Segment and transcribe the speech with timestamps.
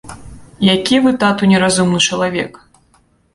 [0.75, 2.53] Які вы, тату, неразумны чалавек.